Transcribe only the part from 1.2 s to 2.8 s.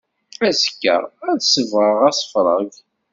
ad tsebɣeḍ asefreg.